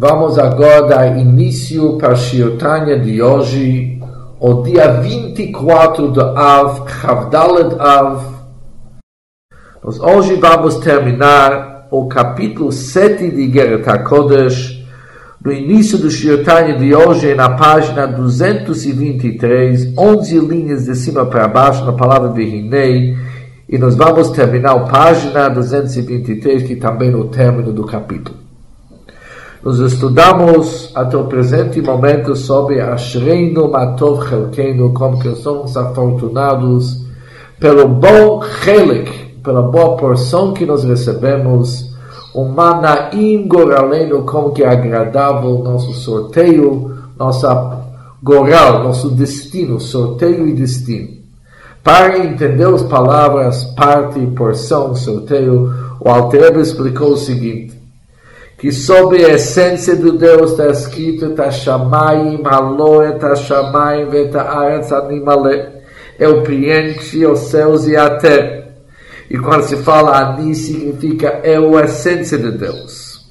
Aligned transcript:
Vamos 0.00 0.38
agora 0.38 0.86
dar 0.86 1.18
início 1.18 1.98
para 1.98 2.12
a 2.12 2.14
Shiotanya 2.14 3.00
de 3.00 3.20
hoje, 3.20 4.00
o 4.38 4.62
dia 4.62 4.92
24 4.92 6.12
de 6.12 6.20
Av, 6.20 6.88
Chavdalet 6.88 7.74
Av. 7.80 8.22
Nós 9.82 9.98
hoje 9.98 10.36
vamos 10.36 10.76
terminar 10.76 11.88
o 11.90 12.06
capítulo 12.06 12.70
7 12.70 13.28
de 13.28 13.50
Geret 13.50 13.88
HaKodesh, 13.88 14.86
no 15.44 15.50
início 15.50 15.98
do 15.98 16.08
Shiotanya 16.08 16.78
de 16.78 16.94
hoje, 16.94 17.34
na 17.34 17.50
página 17.56 18.06
223, 18.06 19.94
11 19.98 20.38
linhas 20.38 20.84
de 20.84 20.94
cima 20.94 21.26
para 21.26 21.48
baixo, 21.48 21.84
na 21.84 21.92
palavra 21.92 22.30
Vihinei, 22.30 23.16
e 23.68 23.76
nós 23.76 23.96
vamos 23.96 24.30
terminar 24.30 24.76
a 24.76 24.78
página 24.78 25.48
223, 25.48 26.62
que 26.62 26.76
também 26.76 27.10
é 27.10 27.16
o 27.16 27.24
término 27.24 27.72
do 27.72 27.84
capítulo. 27.84 28.47
Nós 29.62 29.80
estudamos 29.80 30.92
até 30.94 31.16
o 31.16 31.24
presente 31.24 31.82
momento 31.82 32.36
sobre 32.36 32.80
Ashreinu 32.80 33.68
Matov 33.68 34.28
Chelkeinu, 34.28 34.92
como 34.92 35.18
que 35.18 35.34
somos 35.34 35.76
afortunados 35.76 37.04
pelo 37.58 37.88
bom 37.88 38.40
Chelik, 38.62 39.10
pela 39.42 39.62
boa 39.62 39.96
porção 39.96 40.52
que 40.52 40.64
nós 40.64 40.84
recebemos, 40.84 41.92
o 42.32 42.44
Manaim 42.44 43.48
Goraleno, 43.48 44.22
como 44.22 44.52
que 44.52 44.62
é 44.62 44.68
agradável 44.68 45.58
nosso 45.58 45.92
sorteio, 45.92 46.94
nossa 47.18 47.78
Goral, 48.22 48.82
nosso 48.82 49.10
destino, 49.10 49.80
sorteio 49.80 50.46
e 50.46 50.52
destino. 50.52 51.18
Para 51.84 52.18
entender 52.18 52.66
as 52.66 52.82
palavras 52.82 53.64
parte, 53.64 54.20
porção, 54.36 54.94
sorteio, 54.94 55.72
o 56.00 56.08
Alter 56.08 56.58
explicou 56.58 57.12
o 57.12 57.16
seguinte, 57.16 57.77
que 58.58 58.72
sob 58.72 59.16
a 59.24 59.34
essência 59.34 59.94
do 59.94 60.12
Deus 60.12 60.50
está 60.50 60.66
escrito 60.66 61.30
Tashamayim, 61.30 62.42
Aloe, 62.44 63.16
Tashamayim, 63.16 64.06
Vetaaretz, 64.06 64.92
Animale. 64.92 65.78
É 66.18 66.28
o 66.28 66.42
preenche 66.42 67.24
os 67.24 67.38
céus 67.38 67.86
e 67.86 67.96
a 67.96 68.16
terra. 68.16 68.64
E 69.30 69.38
quando 69.38 69.62
se 69.62 69.76
fala 69.76 70.18
Ani, 70.18 70.56
significa 70.56 71.40
é 71.44 71.56
a 71.56 71.84
essência 71.84 72.36
de 72.36 72.50
Deus. 72.50 73.28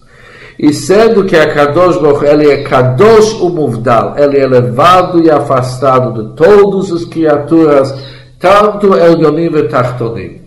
E 0.57 0.73
sendo 0.73 1.25
que 1.25 1.35
a 1.35 1.53
Kadosh 1.53 1.97
Baruch 1.97 2.23
ele 2.23 2.49
é 2.49 2.63
Kadosh 2.63 3.33
Umuvdal, 3.33 4.15
ele 4.17 4.37
é 4.37 4.43
elevado 4.43 5.21
e 5.21 5.29
afastado 5.29 6.23
de 6.23 6.35
todas 6.35 6.91
as 6.91 7.03
criaturas, 7.03 7.93
tanto 8.39 8.95
Elyonim 8.95 9.55
e 9.55 9.63
Tachtonim 9.63 10.46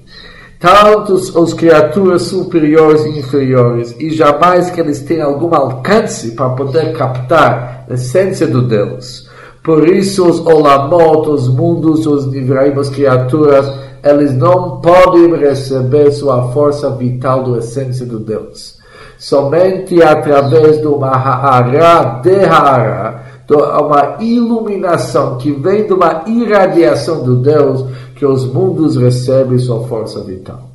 tanto 0.60 1.14
as 1.14 1.54
criaturas 1.54 2.22
superiores 2.22 3.06
e 3.06 3.18
inferiores, 3.18 3.96
e 3.98 4.10
jamais 4.10 4.70
que 4.70 4.78
eles 4.78 5.00
tenham 5.00 5.30
algum 5.30 5.54
alcance 5.54 6.32
para 6.32 6.50
poder 6.50 6.92
captar 6.92 7.86
a 7.88 7.94
essência 7.94 8.46
do 8.46 8.60
Deus. 8.60 9.26
Por 9.64 9.88
isso, 9.88 10.28
os 10.28 10.38
olamot, 10.38 11.30
os 11.30 11.48
mundos, 11.48 12.06
os 12.06 12.26
nivraim, 12.26 12.78
as 12.78 12.90
criaturas, 12.90 13.72
eles 14.04 14.34
não 14.36 14.82
podem 14.82 15.34
receber 15.34 16.12
sua 16.12 16.52
força 16.52 16.90
vital 16.90 17.42
da 17.50 17.58
essência 17.58 18.04
do 18.04 18.18
Deus. 18.18 18.78
Somente 19.18 20.02
através 20.02 20.80
de 20.80 20.86
uma 20.86 21.08
ha'ara, 21.08 22.20
de 22.22 22.44
ha'ara, 22.44 23.22
uma 23.50 24.16
iluminação 24.20 25.36
que 25.36 25.50
vem 25.50 25.86
de 25.86 25.92
uma 25.92 26.22
irradiação 26.26 27.22
do 27.22 27.36
Deus, 27.36 27.84
que 28.20 28.26
os 28.26 28.44
mundos 28.44 28.98
recebem 28.98 29.58
sua 29.58 29.82
força 29.88 30.22
vital. 30.22 30.70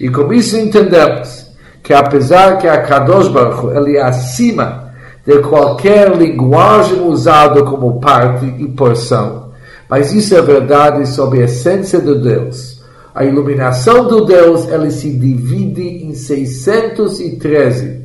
E 0.00 0.08
com 0.08 0.32
isso 0.32 0.58
entendemos 0.58 1.46
que 1.84 1.94
apesar 1.94 2.58
que 2.58 2.66
a 2.66 2.82
Kadosh 2.82 3.28
Baruch 3.28 3.68
ele 3.76 3.96
é 3.96 4.02
acima 4.02 4.92
de 5.24 5.38
qualquer 5.38 6.16
linguagem 6.16 7.00
usada 7.00 7.62
como 7.62 8.00
parte 8.00 8.46
e 8.58 8.66
porção, 8.66 9.50
mas 9.88 10.12
isso 10.12 10.34
é 10.34 10.42
verdade 10.42 11.06
sobre 11.06 11.42
a 11.42 11.44
essência 11.44 12.00
de 12.00 12.16
Deus. 12.16 12.82
A 13.14 13.24
iluminação 13.24 14.08
do 14.08 14.24
Deus 14.24 14.66
ele 14.66 14.90
se 14.90 15.10
divide 15.10 16.04
em 16.04 16.12
613 16.12 18.02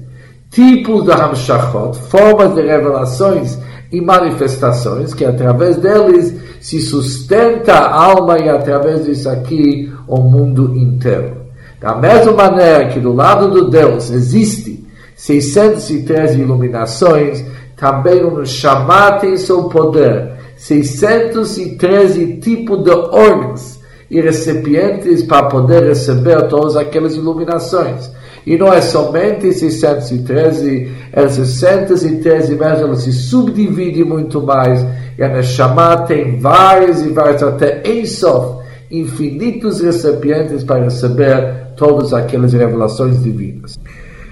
tipos 0.52 1.06
de 1.06 1.12
Hamshachot, 1.12 1.97
formas 2.08 2.53
de 2.53 2.62
revelações 2.62 3.58
e 3.91 4.00
manifestações 4.00 5.16
que 5.16 5.25
através 5.25 5.78
deles 5.78 6.35
se 6.59 6.80
sustenta 6.81 7.74
a 7.74 8.03
alma 8.03 8.38
e 8.40 8.50
através 8.50 9.06
disso 9.06 9.30
aqui 9.30 9.92
o 10.08 10.18
mundo 10.18 10.75
inteiro. 10.75 11.38
Da 11.80 11.96
mesma 11.96 12.34
maneira 12.34 12.90
que 12.90 13.00
do 13.00 13.14
lado 13.14 13.50
de 13.52 13.72
Deus 13.72 14.09
existe 14.09 14.86
613 15.16 16.40
iluminações, 16.40 17.44
também 17.75 18.24
o 18.24 18.38
Neshama 18.38 19.14
tem 19.14 19.38
seu 19.38 19.64
poder, 19.66 20.34
613 20.58 22.38
tipos 22.38 22.84
de 22.84 22.91
órgãos 22.91 23.80
e 24.12 24.20
recipientes 24.20 25.24
para 25.24 25.47
poder 25.47 25.84
receber 25.84 26.47
todas 26.47 26.76
aquelas 26.76 27.16
iluminações. 27.16 28.12
E 28.46 28.58
não 28.58 28.74
é 28.74 28.81
somente 28.81 29.53
613, 29.53 30.91
é 31.14 31.28
613 31.28 32.56
mesmo, 32.56 32.96
se 32.96 33.14
subdivide 33.14 34.03
muito 34.03 34.41
mais. 34.41 34.86
E 35.19 35.24
a 35.24 35.28
Neshama 35.28 35.97
tem 36.03 36.40
vários 36.40 37.02
e 37.02 37.09
vários, 37.09 37.44
até 37.44 37.84
Ensof, 37.85 38.63
infinitos 38.90 39.81
recipientes 39.81 40.63
para 40.63 40.85
receber 40.85 41.74
todas 41.75 42.13
aquelas 42.13 42.53
revelações 42.53 43.22
divinas. 43.22 43.78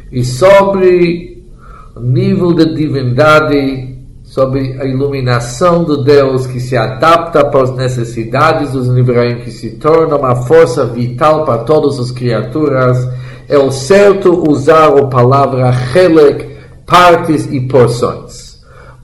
E 0.09 0.23
sobre 0.23 1.43
o 1.93 1.99
nível 1.99 2.53
de 2.53 2.73
divindade, 2.73 3.97
sobre 4.23 4.77
a 4.79 4.85
iluminação 4.85 5.83
do 5.83 6.05
Deus 6.05 6.47
que 6.47 6.61
se 6.61 6.77
adapta 6.77 7.43
para 7.43 7.63
as 7.63 7.75
necessidades 7.75 8.71
dos 8.71 8.87
Nivraim, 8.87 9.39
que 9.39 9.51
se 9.51 9.71
torna 9.71 10.15
uma 10.15 10.37
força 10.37 10.85
vital 10.85 11.43
para 11.43 11.65
todas 11.65 11.99
as 11.99 12.11
criaturas, 12.11 13.05
é 13.49 13.57
o 13.57 13.71
certo 13.71 14.49
usar 14.49 14.97
a 14.97 15.05
palavra 15.07 15.69
Helek, 15.93 16.47
partes 16.85 17.45
e 17.51 17.59
porções. 17.59 18.46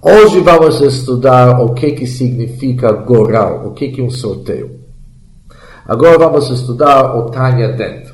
Hoje 0.06 0.42
vamos 0.42 0.82
estudar 0.82 1.62
o 1.62 1.74
que, 1.74 1.92
que 1.92 2.06
significa 2.06 2.92
Goral, 2.92 3.68
o 3.68 3.72
que, 3.72 3.88
que 3.88 4.02
é 4.02 4.04
um 4.04 4.10
sorteio. 4.10 4.82
Agora 5.88 6.18
vamos 6.18 6.50
estudar 6.50 7.16
o 7.16 7.30
Tanya 7.30 7.70
dentro. 7.70 8.14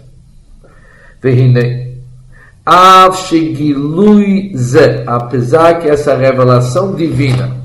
Vehine, 1.20 1.98
Av 2.64 3.18
Shigilui 3.18 4.56
Ze, 4.56 5.04
apesar 5.08 5.80
que 5.80 5.90
essa 5.90 6.16
revelação 6.16 6.94
divina 6.94 7.58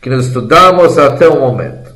que 0.00 0.08
nós 0.08 0.28
estudamos 0.28 0.96
até 0.96 1.28
o 1.28 1.38
momento, 1.38 1.92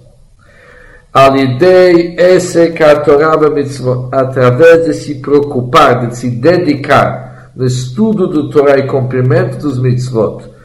Alidei 1.11 2.17
esse 2.19 2.75
Torah 3.03 3.49
mitzvot, 3.49 4.11
através 4.13 4.85
de 4.85 4.93
se 4.93 5.15
preocupar, 5.15 6.07
de 6.07 6.19
se 6.19 6.29
dedicar 6.29 7.51
no 7.57 7.65
estudo 7.65 8.27
do 8.27 8.51
Torah 8.51 8.79
e 8.79 8.87
cumprimento 8.87 9.57
dos 9.57 9.81
mitzvot, 9.81 10.56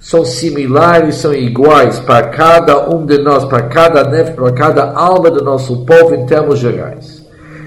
São 0.00 0.24
similares, 0.24 1.14
são 1.16 1.32
iguais 1.32 1.98
para 2.00 2.28
cada 2.28 2.90
um 2.90 3.06
de 3.06 3.18
nós, 3.18 3.44
para 3.46 3.62
cada 3.62 4.04
nefesh, 4.04 4.34
para 4.34 4.52
cada 4.52 4.92
alma 4.92 5.30
do 5.30 5.42
nosso 5.42 5.84
povo 5.86 6.14
em 6.14 6.26
termos 6.26 6.58
gerais. 6.58 7.26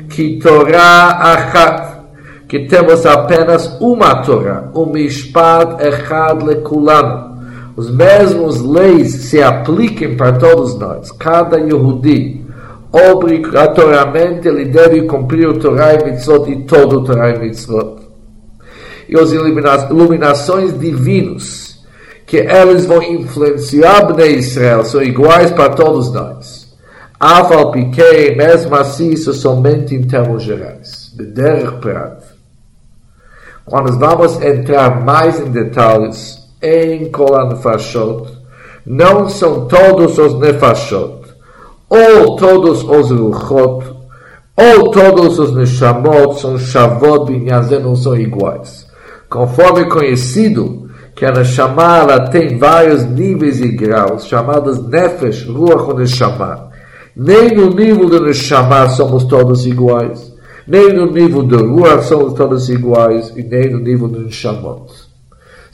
Que 0.09 0.37
Torah 0.39 1.33
achat, 1.33 1.97
que 2.47 2.67
temos 2.67 3.05
apenas 3.05 3.75
uma 3.81 4.21
Torah, 4.21 4.69
um 4.75 4.85
mishpat 4.85 5.81
echad 5.83 6.43
lekulano, 6.43 7.27
os 7.75 7.91
mesmos 7.91 8.61
leis 8.61 9.13
se 9.13 9.41
apliquem 9.41 10.15
para 10.17 10.33
todos 10.33 10.77
nós. 10.79 11.11
Cada 11.11 11.57
Yehudi, 11.57 12.46
obrigatoriamente, 12.91 14.47
ele 14.47 14.65
deve 14.65 15.03
cumprir 15.03 15.47
o 15.47 15.59
Torah 15.59 15.93
e 15.93 16.05
Mitzvot 16.05 16.51
e 16.51 16.63
todo 16.63 16.99
o 16.99 17.03
Torah 17.03 17.31
e 17.31 17.39
Mitzvot. 17.39 17.97
E 19.09 19.17
as 19.17 19.31
iluminações 19.31 20.77
divinas, 20.77 21.79
que 22.25 22.37
eles 22.37 22.85
vão 22.85 23.01
influenciar 23.01 24.05
Bnei 24.05 24.35
Israel, 24.35 24.83
são 24.83 25.01
iguais 25.01 25.51
para 25.51 25.69
todos 25.69 26.11
nós. 26.11 26.67
Afal 27.19 27.71
Piquet, 27.71 28.35
mesmo 28.35 28.75
assim, 28.75 29.09
isso 29.11 29.33
somente 29.33 29.95
em 29.95 30.03
termos 30.03 30.43
gerais. 30.43 31.11
Bederich 31.15 31.77
Prat. 31.79 32.21
Quando 33.65 33.97
vamos 33.97 34.41
entrar 34.41 35.03
mais 35.03 35.39
em 35.39 35.49
detalhes, 35.49 36.37
em 36.61 37.09
Kolan 37.11 37.49
Nefashot, 37.49 38.27
não 38.85 39.27
são 39.27 39.67
todos 39.67 40.17
os 40.17 40.39
Nefashot, 40.39 41.16
ou 41.89 42.35
todos 42.35 42.83
os 42.83 43.11
Ruchot, 43.11 43.95
ou 44.55 44.91
todos 44.91 45.39
os 45.39 45.55
Neshamot 45.55 46.39
são 46.39 46.57
Shavot 46.57 47.25
Binyazen, 47.25 47.79
não 47.79 47.95
são 47.95 48.15
iguais. 48.15 48.87
Conforme 49.29 49.85
conhecido, 49.85 50.89
que 51.15 51.25
a 51.25 51.31
Neshama 51.31 51.97
ela 51.97 52.29
tem 52.29 52.57
vários 52.57 53.05
níveis 53.05 53.59
e 53.61 53.69
graus, 53.69 54.25
chamados 54.25 54.85
Nefesh, 54.87 55.47
Ruach 55.47 55.89
ou 55.89 55.97
Neshama. 55.97 56.69
Nem 57.15 57.55
no 57.55 57.69
nível 57.69 58.09
do 58.09 58.21
Neshama 58.21 58.89
somos 58.89 59.23
todos 59.23 59.65
iguais. 59.65 60.33
Nem 60.67 60.93
no 60.93 61.11
nível 61.11 61.43
do 61.43 61.65
Ruach 61.65 62.03
somos 62.03 62.33
todos 62.33 62.69
iguais, 62.69 63.33
e 63.35 63.41
nem 63.41 63.71
no 63.71 63.79
nível 63.79 64.07
do 64.07 64.21
Neshamot 64.21 65.06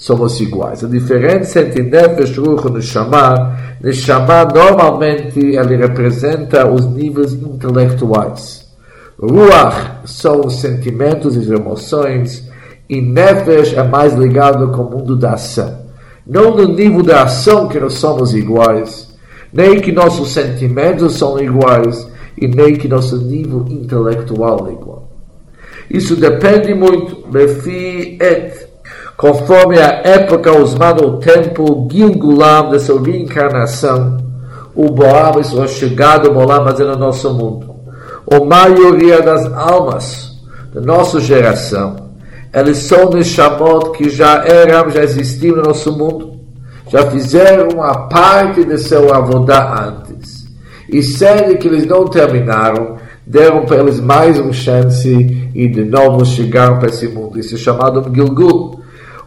somos 0.04 0.38
iguais. 0.42 0.84
A 0.84 0.88
diferença 0.88 1.62
entre 1.62 1.82
Nefesh, 1.82 2.38
Ruach 2.38 2.68
e 2.68 2.72
Neshama, 2.72 3.58
Neshama 3.82 4.44
normalmente 4.44 5.40
ele 5.40 5.78
representa 5.78 6.70
os 6.70 6.86
níveis 6.86 7.32
intelectuais. 7.32 8.68
Ruach 9.18 10.02
são 10.04 10.42
os 10.42 10.60
sentimentos 10.60 11.38
e 11.38 11.40
as 11.40 11.48
emoções, 11.48 12.52
e 12.90 13.00
Nefesh 13.00 13.78
é 13.78 13.84
mais 13.84 14.14
ligado 14.14 14.74
com 14.74 14.82
o 14.82 14.92
mundo 14.92 15.16
da 15.16 15.36
ação. 15.36 15.74
Não 16.28 16.54
no 16.54 16.68
nível 16.68 17.02
da 17.02 17.24
ação 17.24 17.70
que 17.70 17.80
nós 17.80 17.94
somos 17.94 18.36
iguais, 18.36 19.08
nem 19.54 19.80
que 19.80 19.94
nossos 19.94 20.34
sentimentos 20.34 21.16
são 21.16 21.40
iguais, 21.40 22.06
e 22.38 22.46
nem 22.46 22.76
que 22.76 22.90
nosso 22.90 23.16
nível 23.20 23.66
intelectual 23.70 24.68
é 24.68 24.74
igual. 24.74 25.10
Isso 25.90 26.18
depende 26.18 26.74
muito, 26.74 27.24
lefi 27.32 28.18
et, 28.20 28.73
conforme 29.18 29.80
a 29.80 30.02
época, 30.04 30.52
os 30.52 30.74
o 30.74 31.18
tempo, 31.18 31.88
Gilgulam, 31.92 32.70
dessa 32.70 33.00
reencarnação, 33.00 34.18
o 34.76 34.90
Boab, 34.90 35.40
a 35.40 35.68
chegada 35.68 36.30
do 36.30 36.34
Bolam, 36.34 36.64
mas 36.64 36.80
é 36.80 36.84
no 36.84 36.98
nosso 36.98 37.34
mundo. 37.34 37.74
A 38.32 38.44
maioria 38.44 39.22
das 39.22 39.46
almas 39.54 40.32
da 40.74 40.82
nossa 40.82 41.20
geração, 41.20 41.96
eles 42.54 42.78
são 42.80 43.10
Neshamot 43.10 43.92
que 43.92 44.10
já 44.10 44.44
eram, 44.46 44.90
já 44.90 45.04
existiam 45.04 45.58
no 45.58 45.64
nosso 45.64 45.92
mundo, 45.92 46.40
já 46.90 47.10
fizeram 47.10 47.82
a 47.82 48.08
parte 48.08 48.64
de 48.64 48.78
seu 48.78 49.14
avodá 49.14 49.90
antes. 49.90 50.48
E 50.90 51.02
sendo 51.02 51.58
que 51.58 51.68
eles 51.68 51.86
não 51.86 52.06
terminaram, 52.06 52.98
deram 53.26 53.66
para 53.66 53.78
eles 53.78 54.00
mais 54.00 54.40
uma 54.40 54.54
chance 54.54 55.50
e 55.54 55.68
de 55.68 55.84
novo 55.84 56.26
chegaram 56.26 56.78
para 56.78 56.90
esse 56.90 57.08
mundo. 57.08 57.40
Isso 57.40 57.56
é 57.56 57.58
chamado 57.58 58.14
Gilgul. 58.14 58.83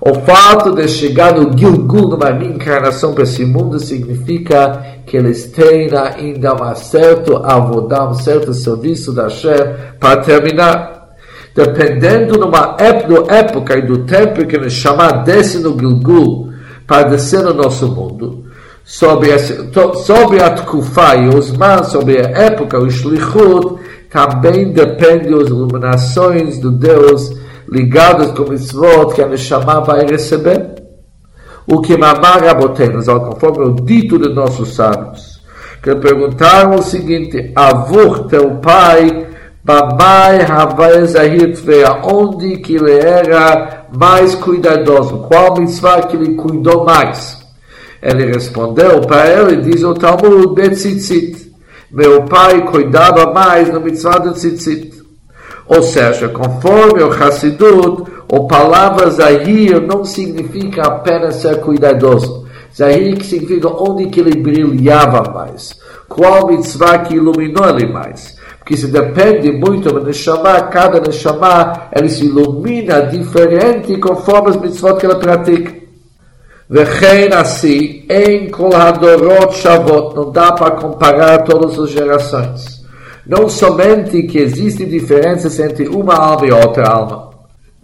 O 0.08 0.14
fato 0.24 0.72
de 0.72 0.86
chegar 0.86 1.34
no 1.34 1.58
Gilgul, 1.58 2.10
numa 2.10 2.30
reencarnação 2.30 3.12
para 3.12 3.24
esse 3.24 3.44
mundo, 3.44 3.80
significa 3.80 5.00
que 5.04 5.16
eles 5.16 5.46
têm 5.46 5.90
ainda 5.92 6.54
um 6.54 6.76
certo 6.76 7.38
avodá, 7.38 8.08
um 8.08 8.14
certo 8.14 8.54
serviço 8.54 9.12
da 9.12 9.24
Hashem 9.24 9.74
para 9.98 10.18
terminar. 10.18 11.08
Dependendo 11.52 12.38
numa 12.38 12.76
época 12.78 13.76
e 13.76 13.82
do 13.82 14.04
tempo 14.04 14.46
que 14.46 14.56
nos 14.56 14.74
chamar 14.74 15.24
desce 15.24 15.58
no 15.58 15.76
Gilgul 15.76 16.52
para 16.86 17.08
descer 17.08 17.42
no 17.42 17.54
nosso 17.54 17.88
mundo, 17.88 18.44
sobre 18.84 19.32
a, 19.32 19.38
sobre 19.40 20.38
a 20.40 21.16
e 21.16 21.28
os 21.36 21.50
mãos, 21.50 21.88
sobre 21.88 22.20
a 22.20 22.28
época, 22.28 22.78
o 22.78 22.88
Shlichut, 22.88 23.80
também 24.08 24.72
depende 24.72 25.30
das 25.30 25.48
iluminações 25.48 26.60
do 26.60 26.70
Deus 26.70 27.45
ligadas 27.68 28.32
com 28.32 28.44
mitzvot 28.44 29.14
que 29.14 29.22
a 29.22 29.26
Neshama 29.26 29.80
vai 29.80 30.06
receber. 30.06 30.74
O 31.66 31.80
que 31.80 31.96
mamar 31.96 32.44
Rabotenos, 32.44 33.06
conforme 33.06 33.64
o 33.64 33.74
dito 33.74 34.18
de 34.18 34.32
nossos 34.32 34.74
sábios, 34.74 35.40
que 35.82 35.94
perguntaram 35.96 36.76
o 36.76 36.82
seguinte, 36.82 37.52
Avur, 37.56 38.26
teu 38.28 38.56
pai, 38.56 39.26
Bamai 39.64 40.42
Havai 40.42 41.04
Zahir 41.06 41.54
onde 42.04 42.58
que 42.58 42.76
ele 42.76 43.00
era 43.00 43.86
mais 43.92 44.36
cuidadoso? 44.36 45.24
Qual 45.28 45.58
mitzvah 45.58 46.02
que 46.02 46.16
ele 46.16 46.34
cuidou 46.34 46.84
mais? 46.84 47.44
Ele 48.00 48.26
respondeu 48.26 49.00
para 49.00 49.26
ele, 49.28 49.62
diz 49.62 49.82
o 49.82 49.92
Talmud, 49.92 50.54
Betzitzit. 50.54 51.52
Meu 51.90 52.22
pai 52.26 52.64
cuidava 52.66 53.32
mais 53.32 53.68
no 53.68 53.80
mitzvah 53.80 54.18
do 54.18 54.32
tzitzit. 54.34 54.95
Ou 55.67 55.81
seja, 55.83 56.29
conforme 56.29 57.01
o 57.01 57.11
Hassidut, 57.11 58.03
a 58.31 58.39
palavra 58.41 59.09
Zahir 59.09 59.81
não 59.81 60.03
significa 60.03 60.83
apenas 60.83 61.35
ser 61.35 61.59
cuidadoso. 61.61 62.45
Zahir 62.75 63.23
significa 63.23 63.67
onde 63.69 64.07
que 64.07 64.19
ele 64.19 64.35
brilhava 64.41 65.31
mais. 65.31 65.79
Qual 66.07 66.47
mitzvah 66.47 66.99
que 66.99 67.15
iluminou 67.15 67.69
ele 67.69 67.91
mais. 67.91 68.35
Porque 68.59 68.75
isso 68.75 68.87
depende 68.87 69.51
muito 69.51 69.91
do 69.91 70.03
Neshama, 70.03 70.61
cada 70.61 70.99
Neshama, 70.99 71.89
ele 71.95 72.09
se 72.09 72.25
ilumina 72.25 73.01
diferente 73.01 73.97
conforme 73.97 74.49
as 74.49 74.57
mitzvot 74.57 74.97
que 74.97 75.05
ele 75.05 75.15
pratica. 75.15 75.81
וכן 76.73 77.33
assim, 77.33 78.05
em 78.09 78.49
כל 78.49 78.69
הדורות 78.73 79.51
שוות, 79.51 80.15
não 80.15 80.31
dá 80.31 80.53
para 80.53 80.71
comparar 80.71 81.43
todas 81.43 81.77
as 81.77 81.89
gerações. 81.89 82.74
Não 83.26 83.48
somente 83.48 84.22
que 84.24 84.38
existem 84.38 84.86
diferenças 84.86 85.58
entre 85.58 85.88
uma 85.88 86.14
alma 86.14 86.46
e 86.46 86.52
outra 86.52 86.88
alma, 86.88 87.30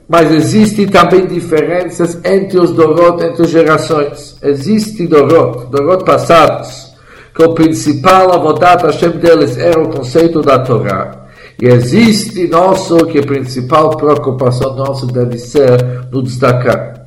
mas 0.08 0.30
existem 0.30 0.86
também 0.86 1.26
diferenças 1.26 2.18
entre 2.24 2.58
os 2.58 2.70
Dorot, 2.72 3.24
entre 3.24 3.42
as 3.42 3.50
gerações. 3.50 4.36
Existe 4.42 5.06
Dorot, 5.06 5.66
Dorot 5.70 6.04
passados, 6.04 6.92
que 7.34 7.42
o 7.42 7.54
principal 7.54 8.32
avodat 8.32 8.84
Hashem 8.84 9.12
deles 9.12 9.56
era 9.58 9.80
o 9.80 9.88
conceito 9.88 10.42
da 10.42 10.58
Torá. 10.60 11.26
E 11.60 11.66
existe 11.66 12.46
nosso, 12.48 13.06
que 13.06 13.18
a 13.18 13.22
principal 13.22 13.96
preocupação 13.96 14.76
nossa 14.76 15.06
deve 15.06 15.38
ser 15.38 16.08
no 16.10 16.22
destacar 16.22 17.02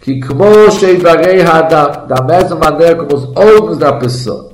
que 0.00 0.18
como 0.20 0.70
sheivarei 0.70 1.42
hadam, 1.42 2.06
da 2.06 2.22
mesma 2.22 2.56
maneira 2.56 2.96
como 2.96 3.14
os 3.14 3.24
órgãos 3.36 3.78
da 3.78 3.92
pessoa, 3.92 4.49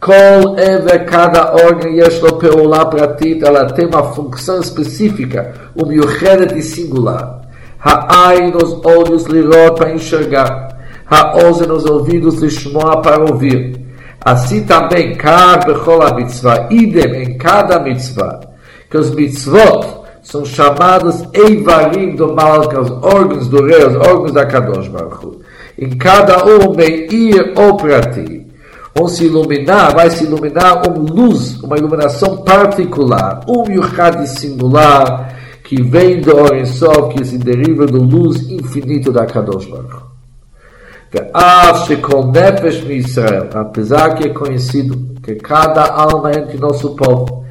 Kol 0.00 0.56
eve 0.56 0.98
cada 1.00 1.54
órgão 1.54 1.90
yesh 1.90 2.20
lo 2.20 2.34
peolá 2.34 2.86
pratit, 2.86 3.44
ela 3.44 3.66
tem 3.66 3.86
uma 3.86 4.04
função 4.04 4.60
específica, 4.60 5.52
umiuchedet 5.74 6.56
e 6.56 6.62
singular. 6.62 7.40
Ha'ain 7.80 8.52
nos 8.52 8.74
olhos 8.84 9.26
lirot 9.26 9.76
para 9.76 9.92
enxergar, 9.92 10.78
ha'ozen 11.10 11.66
nos 11.66 11.84
ouvidos 11.84 12.40
lishmoa 12.40 13.02
para 13.02 13.20
ouvir. 13.20 13.76
Assim 14.24 14.64
também, 14.64 15.16
kar 15.16 15.66
bechol 15.66 16.14
mitzvah, 16.14 16.68
idem 16.70 17.22
em 17.22 17.38
cada 17.38 17.80
mitzvah, 17.80 18.40
que 18.88 18.98
os 18.98 19.10
mitzvot, 19.12 19.98
são 20.22 20.44
chamados 20.44 21.24
Eivarim 21.32 22.14
do 22.14 22.34
Malca, 22.34 22.80
os 22.80 22.90
órgãos 23.02 23.48
do 23.48 23.64
rei, 23.64 23.84
os 23.84 23.96
órgãos 23.96 24.32
da 24.32 24.44
Kadosh 24.44 24.88
Baruch. 24.88 25.38
Em 25.78 25.90
cada 25.96 26.44
um, 26.44 26.74
Meir 26.74 27.54
ou 27.56 27.76
Prati, 27.76 28.47
vão 28.98 29.06
se 29.06 29.26
iluminar, 29.26 29.94
vai 29.94 30.10
se 30.10 30.24
iluminar 30.24 30.82
uma 30.84 30.98
luz, 30.98 31.62
uma 31.62 31.76
iluminação 31.76 32.38
particular, 32.38 33.40
um 33.46 33.70
yuchad 33.70 34.26
singular, 34.26 35.36
que 35.62 35.80
vem 35.82 36.20
do 36.20 36.36
Orensol, 36.36 37.10
que 37.10 37.24
se 37.24 37.38
deriva 37.38 37.86
da 37.86 37.98
luz 37.98 38.50
infinita 38.50 39.12
da 39.12 39.24
Kadosh 39.24 39.66
Baruch. 39.66 40.08
Israel, 42.90 43.48
apesar 43.54 44.14
que 44.14 44.28
é 44.28 44.30
conhecido 44.30 44.98
que 45.22 45.36
cada 45.36 45.84
alma 45.84 46.32
entre 46.32 46.58
nosso 46.58 46.90
povo, 46.96 47.44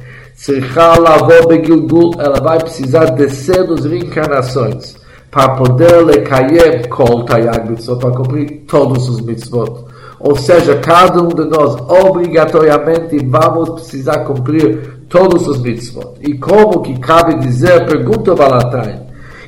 ela 2.18 2.40
vai 2.40 2.58
precisar 2.58 3.06
descer 3.06 3.66
nos 3.66 3.84
reencarnações 3.84 4.96
para 5.30 5.56
poder 5.56 6.04
lekayem 6.04 6.88
kol 6.88 7.24
tayag 7.24 7.70
mitzvot, 7.70 7.98
para 7.98 8.10
cumprir 8.10 8.64
todos 8.66 9.08
os 9.08 9.20
mitzvot. 9.20 9.86
Ou 10.20 10.36
seja, 10.36 10.76
cada 10.76 11.22
um 11.22 11.28
de 11.28 11.44
nós 11.44 11.76
obrigatoriamente 11.88 13.18
vamos 13.24 13.70
precisar 13.70 14.24
cumprir 14.24 15.04
todos 15.08 15.46
os 15.46 15.60
mitzvot. 15.60 16.14
E 16.20 16.36
como 16.38 16.82
que 16.82 16.98
cabe 16.98 17.38
dizer, 17.38 17.86
pergunta 17.86 18.34
Balatrai, 18.34 19.00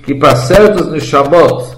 que 0.04 0.14
para 0.14 0.36
certos 0.36 0.90
neshamot 0.90 1.76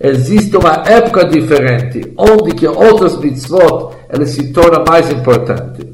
existe 0.00 0.56
uma 0.56 0.82
época 0.86 1.26
diferente, 1.26 2.12
onde 2.16 2.52
que 2.52 2.66
outras 2.66 3.16
mitzvot 3.18 3.92
eles 4.12 4.30
se 4.30 4.52
tornam 4.52 4.84
mais 4.88 5.10
importantes. 5.10 5.86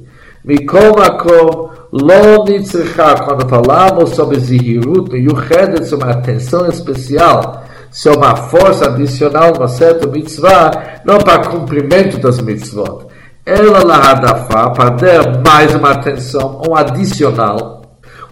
Mikom 0.44 1.00
akom 1.00 1.74
Lo 1.96 2.44
nitzricha, 2.44 3.14
quando 3.24 3.48
falamos 3.48 4.10
sobre 4.16 4.40
zihirut, 4.40 5.14
yuchedet, 5.16 5.84
sobre 5.86 6.06
uma 6.06 6.14
atenção 6.14 6.66
especial, 6.66 7.63
sobre 7.94 8.26
uma 8.26 8.34
força 8.34 8.86
adicional, 8.86 9.52
uma 9.56 9.68
certa 9.68 10.04
mitzvah, 10.08 11.00
não 11.04 11.18
para 11.18 11.48
cumprimento 11.48 12.18
das 12.18 12.40
mitzvot. 12.40 13.06
Ela 13.46 13.84
lahadafá, 13.84 14.70
para 14.70 14.90
dar 14.90 15.42
mais 15.46 15.72
uma 15.76 15.92
atenção, 15.92 16.60
um 16.68 16.74
adicional. 16.74 17.82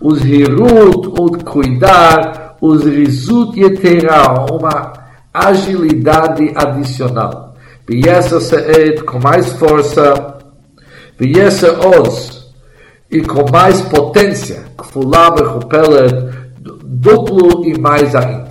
Os 0.01 0.25
hirut, 0.25 1.07
o 1.07 1.45
cuidar, 1.45 2.57
os 2.61 2.85
rizut 2.85 3.57
yeterá, 3.57 4.47
uma 4.51 4.93
agilidade 5.33 6.53
adicional. 6.57 7.55
Viessa 7.89 8.41
seed, 8.41 9.03
com 9.05 9.21
mais 9.21 9.53
força, 9.53 10.39
viessa 11.17 11.73
os, 12.01 12.53
e 13.09 13.21
com 13.21 13.49
mais 13.53 13.81
potência, 13.83 14.65
kfulá 14.77 15.31
bechupelet, 15.31 16.31
duplo 16.85 17.65
e 17.65 17.79
mais 17.79 18.13
ainda. 18.17 18.42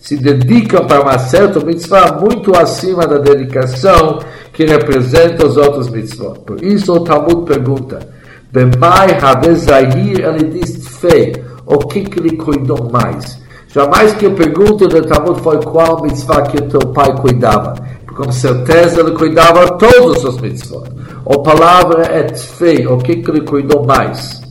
Se 0.00 0.16
dedicam 0.16 0.86
para 0.86 1.02
uma 1.02 1.18
certa 1.18 1.60
mitzvah 1.60 2.18
muito 2.20 2.56
acima 2.56 3.06
da 3.06 3.18
dedicação 3.18 4.18
que 4.52 4.64
representa 4.64 5.46
os 5.46 5.56
outros 5.56 5.88
mitzvot. 5.90 6.40
Por 6.40 6.62
isso 6.62 6.92
o 6.92 7.00
Talmud 7.00 7.44
pergunta, 7.44 8.06
Bemai 8.52 9.18
Havezahir, 9.20 10.20
ele 10.20 10.44
diz 10.44 10.86
fei, 11.00 11.34
o 11.66 11.78
que, 11.78 12.00
ele 12.18 12.36
cuidou 12.36 12.90
mais? 12.90 13.42
Jamais 13.68 14.14
que 14.14 14.26
a 14.26 14.30
pergunta 14.30 14.86
do 14.86 15.02
Talmud 15.02 15.40
foi 15.40 15.60
qual 15.62 16.02
mitzvah 16.02 16.42
que 16.42 16.58
o 16.58 16.68
teu 16.68 16.80
pai 16.92 17.14
cuidava. 17.20 17.74
Com 18.14 18.30
certeza 18.30 19.00
ele 19.00 19.10
cuidava 19.10 19.76
todos 19.76 20.22
os 20.22 20.40
mitzvot. 20.40 20.84
A 21.26 21.38
palavra 21.38 22.04
é 22.04 22.22
tfei, 22.22 22.86
o 22.86 22.98
que, 22.98 23.16
que 23.16 23.30
ele 23.30 23.40
cuidou 23.40 23.84
mais? 23.84 24.43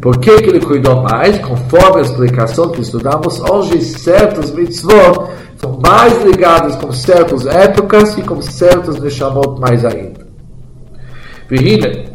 Por 0.00 0.18
que, 0.18 0.36
que 0.42 0.50
ele 0.50 0.60
cuidou 0.60 1.02
mais? 1.02 1.38
Conforme 1.38 1.98
a 1.98 2.02
explicação 2.02 2.70
que 2.70 2.80
estudamos 2.80 3.40
hoje, 3.40 3.80
certos 3.80 4.50
mitzvot 4.50 5.30
são 5.56 5.78
mais 5.82 6.22
ligados 6.22 6.76
com 6.76 6.92
certas 6.92 7.46
épocas 7.46 8.16
e 8.18 8.22
com 8.22 8.40
certos 8.42 9.00
neshamot 9.00 9.58
mais 9.58 9.84
ainda. 9.84 10.26
Vihine, 11.48 12.10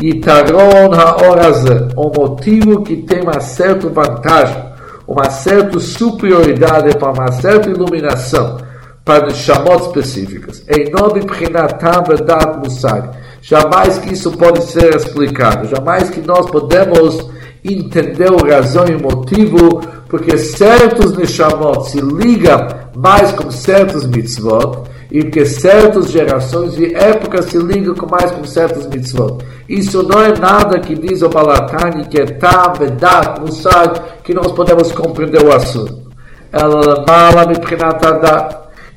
Yitaron 0.00 0.92
Haoraze, 0.92 1.88
o 1.96 2.08
motivo 2.08 2.82
que 2.82 2.98
tem 2.98 3.22
uma 3.22 3.40
certa 3.40 3.88
vantagem, 3.88 4.62
uma 5.06 5.28
certa 5.28 5.80
superioridade 5.80 6.96
para 6.96 7.12
uma 7.12 7.32
certa 7.32 7.68
iluminação, 7.68 8.58
para 9.04 9.30
chamot 9.30 9.86
específicas. 9.86 10.62
Em 10.68 10.90
nome 10.90 11.24
Prinatam 11.24 12.04
Vedat 12.06 12.58
Musar. 12.58 13.10
Jamais 13.40 13.98
que 13.98 14.12
isso 14.12 14.30
pode 14.32 14.62
ser 14.64 14.94
explicado. 14.94 15.68
Jamais 15.68 16.10
que 16.10 16.20
nós 16.20 16.50
podemos 16.50 17.28
entender 17.64 18.28
a 18.28 18.56
razão 18.56 18.86
e 18.86 18.94
o 18.94 19.02
motivo, 19.02 19.80
porque 20.08 20.38
certos 20.38 21.16
Neshamot 21.16 21.90
se 21.90 22.00
ligam 22.00 22.66
mais 22.96 23.32
com 23.32 23.50
certos 23.50 24.06
mitzvot, 24.06 24.88
e 25.10 25.24
que 25.24 25.44
certas 25.46 26.10
gerações 26.10 26.78
e 26.78 26.94
épocas 26.94 27.46
se 27.46 27.58
ligam 27.58 27.94
com 27.94 28.06
mais 28.06 28.30
com 28.30 28.44
certos 28.44 28.86
mitzvot. 28.86 29.38
Isso 29.68 30.02
não 30.02 30.22
é 30.22 30.38
nada 30.38 30.78
que 30.80 30.94
diz 30.94 31.22
o 31.22 31.28
Balatani, 31.28 32.06
que 32.06 32.20
é 32.20 32.26
tam, 32.26 32.74
vedat, 32.78 33.40
musar, 33.40 34.18
que 34.22 34.34
nós 34.34 34.52
podemos 34.52 34.92
compreender 34.92 35.42
o 35.42 35.52
assunto. 35.52 36.08
Ela 36.52 37.04
mala 37.06 37.46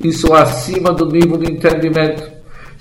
isso 0.03 0.33
acima 0.33 0.93
do 0.93 1.05
nível 1.05 1.38
de 1.38 1.51
entendimento. 1.51 2.30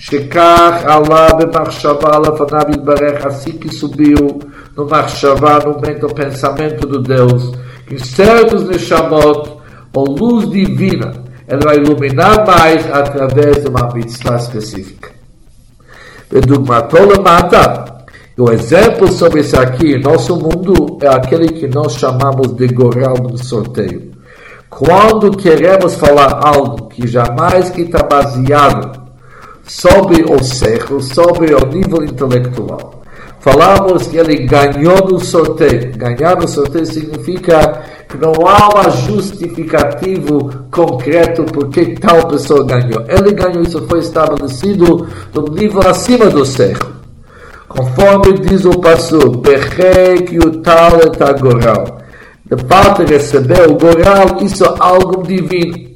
Shekach 0.00 0.86
Allah 0.86 1.28
b'machshava 1.36 2.22
lefanav 2.24 2.70
yitbarech, 2.70 3.26
assim 3.26 3.52
que 3.52 3.68
subiu 3.68 4.40
no 4.74 4.86
machshava, 4.88 5.58
no 5.58 5.74
momento 5.74 6.08
do 6.08 6.14
pensamento 6.14 6.86
do 6.86 7.02
Deus, 7.02 7.52
em 7.90 7.98
certos 7.98 8.64
neshamot, 8.64 9.58
a 9.94 10.00
luz 10.00 10.48
divina, 10.48 11.12
ela 11.46 11.60
vai 11.66 11.76
iluminar 11.76 12.46
mais 12.46 12.90
através 12.90 13.62
de 13.62 13.68
uma 13.68 13.92
mitzvah 13.92 14.36
específica. 14.36 15.10
Bedugmato 16.30 16.96
mata. 17.22 18.00
O 18.38 18.50
exemplo 18.50 19.12
sobre 19.12 19.40
isso 19.40 19.60
aqui, 19.60 19.98
nosso 19.98 20.34
mundo 20.34 20.96
é 21.02 21.08
aquele 21.08 21.48
que 21.48 21.68
nós 21.68 21.96
chamamos 21.96 22.54
de 22.56 22.68
goral 22.68 23.16
no 23.18 23.36
sorteio. 23.36 24.12
Quando 24.70 25.36
queremos 25.36 25.94
falar 25.96 26.40
algo 26.42 26.88
que 26.88 27.06
jamais 27.06 27.68
que 27.68 27.82
está 27.82 28.02
baseado 28.02 28.99
sobre 29.70 30.24
o 30.24 30.42
século, 30.42 31.00
sobre 31.00 31.54
o 31.54 31.64
nível 31.66 32.02
intelectual, 32.02 33.02
falamos 33.38 34.08
que 34.08 34.16
ele 34.16 34.44
ganhou 34.44 34.96
no 35.08 35.20
sorteio. 35.20 35.92
Ganhar 35.96 36.36
no 36.36 36.48
sorteio 36.48 36.84
significa 36.84 37.82
que 38.08 38.18
não 38.18 38.32
há 38.46 38.88
um 38.88 38.90
justificativo 39.06 40.50
concreto 40.72 41.44
por 41.44 41.68
que 41.68 41.94
tal 42.00 42.26
pessoa 42.26 42.66
ganhou. 42.66 43.04
Ele 43.06 43.32
ganhou, 43.32 43.62
isso 43.62 43.86
foi 43.88 44.00
estabelecido 44.00 45.06
no 45.32 45.44
nível 45.54 45.88
acima 45.88 46.26
do 46.26 46.44
século. 46.44 46.92
Conforme 47.68 48.40
diz 48.40 48.64
o 48.64 48.72
passo, 48.80 49.18
Bechek 49.30 50.34
Yutal 50.34 50.98
et 51.06 51.22
Agoral 51.22 52.00
de 52.50 52.56
fato 52.66 53.04
receber 53.04 53.70
o 53.70 53.74
Goral, 53.74 54.42
isso 54.42 54.64
é 54.64 54.74
algo 54.80 55.22
divino. 55.22 55.89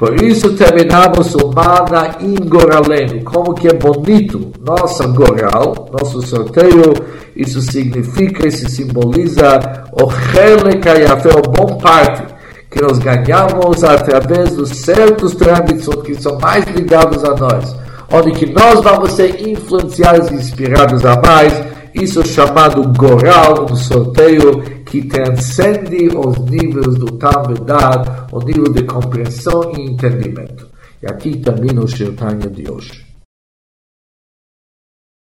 Por 0.00 0.18
isso 0.24 0.54
terminamos 0.54 1.34
o 1.34 1.52
Mana 1.54 2.16
Ingoraleno, 2.22 3.22
como 3.22 3.52
que 3.52 3.68
é 3.68 3.74
bonito 3.74 4.50
nosso 4.64 5.06
Goral, 5.12 5.90
nosso 5.92 6.22
sorteio, 6.22 6.94
isso 7.36 7.60
significa, 7.60 8.48
isso 8.48 8.66
simboliza 8.70 9.60
o 9.92 10.10
Helekayafé, 10.34 11.28
o 11.28 11.42
bom 11.42 11.76
parte, 11.76 12.22
que 12.70 12.80
nós 12.80 12.98
ganhamos 12.98 13.84
através 13.84 14.56
dos 14.56 14.70
certos 14.70 15.34
trâmites 15.34 15.86
que 16.02 16.14
são 16.14 16.38
mais 16.38 16.64
ligados 16.74 17.22
a 17.22 17.34
nós, 17.34 17.76
onde 18.10 18.30
que 18.30 18.46
nós 18.46 18.80
vamos 18.80 19.12
ser 19.12 19.46
influenciados 19.46 20.30
e 20.30 20.34
inspirados 20.36 21.04
a 21.04 21.20
mais, 21.20 21.52
isso 21.92 22.22
é 22.22 22.24
chamado 22.24 22.90
Goral, 22.96 23.66
um 23.70 23.76
sorteio 23.76 24.62
que 24.90 25.02
transcende 25.02 26.08
os 26.16 26.36
níveis 26.50 26.96
do 26.96 27.06
Talmudad, 27.12 28.26
o 28.32 28.40
nível 28.40 28.72
de 28.72 28.82
compreensão 28.82 29.72
e 29.76 29.82
entendimento. 29.82 30.66
E 31.00 31.06
aqui 31.06 31.36
termina 31.38 31.80
o 31.80 31.88
Shirtanya 31.88 32.50
de 32.50 32.68
hoje. 32.68 33.09